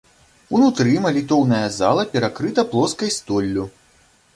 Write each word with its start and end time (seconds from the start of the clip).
Унутры 0.59 0.95
малітоўная 1.03 1.61
зала 1.77 2.09
перакрыта 2.17 2.61
плоскай 2.77 3.17
столлю. 3.23 3.73